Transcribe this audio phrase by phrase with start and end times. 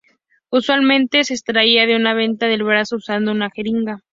[0.49, 3.99] Usualmente es extraída de una vena del brazo usando una jeringa.